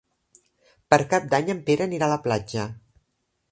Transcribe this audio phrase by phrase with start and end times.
[0.93, 2.67] Per Cap d'Any en Pere anirà a la platja.